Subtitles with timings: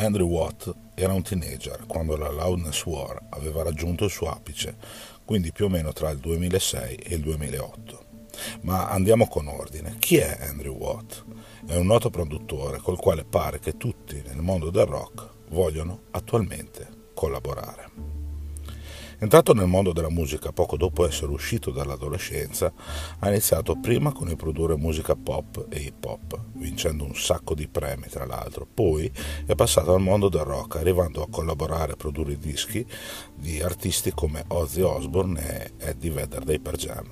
[0.00, 4.74] Andrew Watt era un teenager quando la Loudness War aveva raggiunto il suo apice,
[5.26, 8.04] quindi più o meno tra il 2006 e il 2008.
[8.62, 9.96] Ma andiamo con ordine.
[9.98, 11.24] Chi è Andrew Watt?
[11.66, 16.88] È un noto produttore col quale pare che tutti nel mondo del rock vogliono attualmente
[17.12, 18.19] collaborare.
[19.22, 22.72] Entrato nel mondo della musica poco dopo essere uscito dall'adolescenza,
[23.18, 27.68] ha iniziato prima con il produrre musica pop e hip hop, vincendo un sacco di
[27.68, 28.66] premi tra l'altro.
[28.72, 29.12] Poi
[29.44, 32.84] è passato al mondo del rock, arrivando a collaborare e produrre dischi
[33.34, 37.06] di artisti come Ozzy Osbourne e Eddie Vedder dei Per Jam.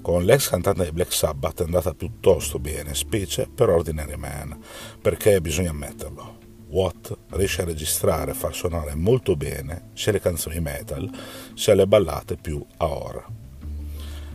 [0.00, 4.56] Con l'ex cantante di Black Sabbath è andata piuttosto bene, specie per Ordinary Man,
[5.02, 6.38] perché bisogna ammetterlo,
[6.68, 11.10] Watt riesce a registrare e far suonare molto bene sia le canzoni metal
[11.54, 13.26] sia le ballate più a ora.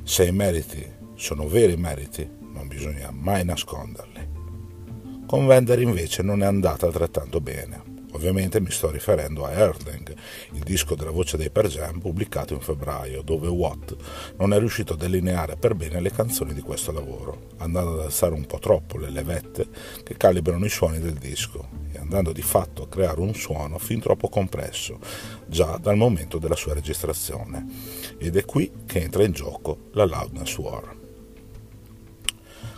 [0.04, 4.32] Se i meriti sono veri meriti, non bisogna mai nasconderli.
[5.26, 7.93] Con Vender invece non è andata altrettanto bene.
[8.14, 10.16] Ovviamente mi sto riferendo a Erdling,
[10.54, 13.96] il disco della voce dei Per Jam pubblicato in febbraio, dove Watt
[14.38, 18.34] non è riuscito a delineare per bene le canzoni di questo lavoro, andando ad alzare
[18.34, 19.68] un po' troppo le levette
[20.04, 24.00] che calibrano i suoni del disco e andando di fatto a creare un suono fin
[24.00, 25.00] troppo compresso,
[25.48, 27.66] già dal momento della sua registrazione.
[28.20, 30.96] Ed è qui che entra in gioco la Loudness War.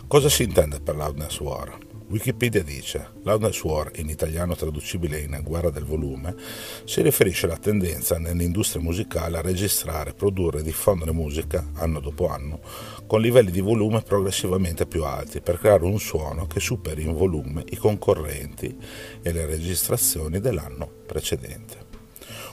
[0.06, 1.85] Cosa si intende per Loudness War?
[2.08, 6.36] Wikipedia dice Loudness War, in italiano traducibile in guerra del volume,
[6.84, 12.60] si riferisce alla tendenza nell'industria musicale a registrare, produrre e diffondere musica anno dopo anno
[13.08, 17.64] con livelli di volume progressivamente più alti per creare un suono che superi in volume
[17.70, 18.76] i concorrenti
[19.20, 21.84] e le registrazioni dell'anno precedente.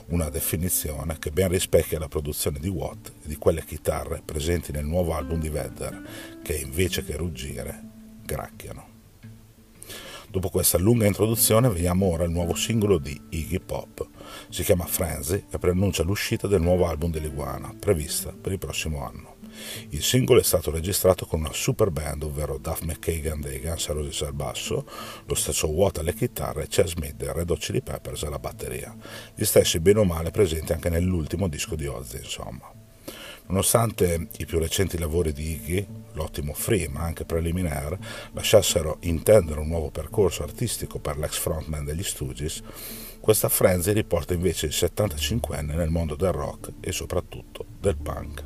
[0.08, 4.86] Una definizione che ben rispecchia la produzione di Watt e di quelle chitarre presenti nel
[4.86, 7.82] nuovo album di Vedder, che invece che ruggire,
[8.26, 8.93] gracchiano.
[10.34, 14.04] Dopo questa lunga introduzione vediamo ora il nuovo singolo di Iggy Pop.
[14.50, 19.36] Si chiama Frenzy e preannuncia l'uscita del nuovo album dell'Iguana, prevista per il prossimo anno.
[19.90, 23.94] Il singolo è stato registrato con una super band, ovvero Duff McKagan dei Guns N'
[23.94, 24.88] Roses al basso,
[25.28, 28.92] lo stesso Watt alle chitarre e Chad Smith dei Red Hot Chili Peppers alla batteria,
[29.36, 32.83] gli stessi bene o male presenti anche nell'ultimo disco di Ozzy, insomma.
[33.48, 38.00] Nonostante i più recenti lavori di Iggy, l'ottimo Free ma anche Preliminare,
[38.32, 42.62] lasciassero intendere un nuovo percorso artistico per l'ex frontman degli Stooges,
[43.20, 48.44] questa Frenzy riporta invece il 75enne nel mondo del rock e soprattutto del punk.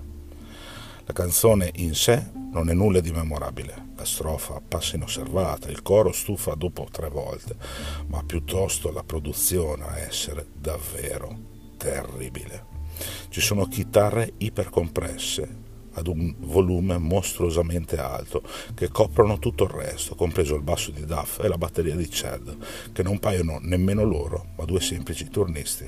[1.05, 6.11] La canzone in sé non è nulla di memorabile, la strofa passa inosservata, il coro
[6.11, 7.55] stufa dopo tre volte,
[8.07, 11.35] ma piuttosto la produzione a essere davvero
[11.77, 12.76] terribile.
[13.29, 15.65] Ci sono chitarre ipercompresse
[15.97, 18.43] ad un volume mostruosamente alto
[18.73, 22.55] che coprono tutto il resto, compreso il basso di Duff e la batteria di Chad,
[22.93, 25.87] che non paiono nemmeno loro, ma due semplici turnisti.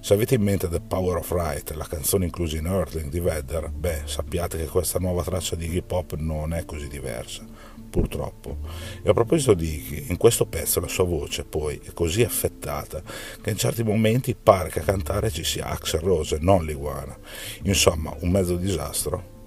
[0.00, 3.70] Se avete in mente The Power of Right, la canzone inclusa in Earthling di Vedder,
[3.70, 7.49] beh, sappiate che questa nuova traccia di hip hop non è così diversa
[7.90, 8.58] purtroppo.
[9.02, 13.02] E a proposito di Iggy, in questo pezzo la sua voce poi è così affettata
[13.40, 17.16] che in certi momenti pare che a cantare ci sia Axel Rose, non l'iguana.
[17.62, 19.38] Insomma, un mezzo disastro?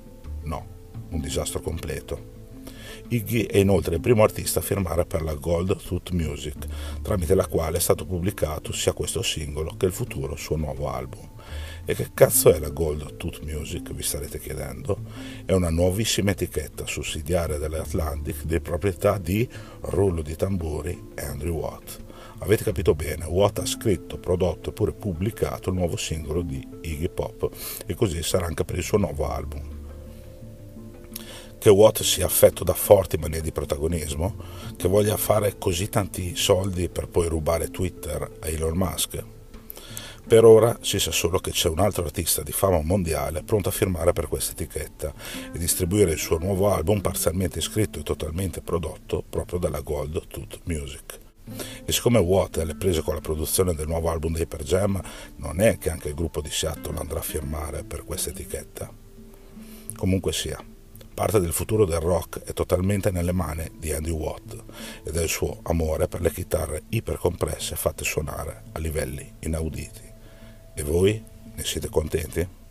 [0.44, 0.66] No,
[1.10, 2.33] un disastro completo.
[3.10, 6.68] Iggy è inoltre il primo artista a firmare per la Gold Tooth Music,
[7.02, 11.30] tramite la quale è stato pubblicato sia questo singolo che il futuro suo nuovo album.
[11.86, 15.00] E che cazzo è la Gold Tooth Music, vi starete chiedendo?
[15.46, 19.48] È una nuovissima etichetta sussidiaria dell'Atlantic di proprietà di
[19.82, 22.00] rullo di tamburi Andrew Watt.
[22.40, 27.10] Avete capito bene, Watt ha scritto, prodotto e pure pubblicato il nuovo singolo di Iggy
[27.10, 27.50] Pop
[27.86, 29.73] e così sarà anche per il suo nuovo album.
[31.64, 34.36] Che Watt sia affetto da forti manie di protagonismo,
[34.76, 39.24] che voglia fare così tanti soldi per poi rubare Twitter a Elon Musk,
[40.28, 43.72] per ora si sa solo che c'è un altro artista di fama mondiale pronto a
[43.72, 45.14] firmare per questa etichetta
[45.54, 50.60] e distribuire il suo nuovo album parzialmente scritto e totalmente prodotto proprio dalla Gold Tooth
[50.66, 51.18] Music.
[51.86, 55.02] E siccome Watt alle prese con la produzione del nuovo album dei Per Jam,
[55.38, 58.92] non è che anche il gruppo di Seattle andrà a firmare per questa etichetta.
[59.96, 60.62] Comunque sia,
[61.14, 64.64] parte del futuro del rock è totalmente nelle mani di Andy Watt
[65.04, 70.02] e del suo amore per le chitarre ipercompresse fatte suonare a livelli inauditi.
[70.74, 71.24] E voi
[71.56, 72.62] ne siete contenti?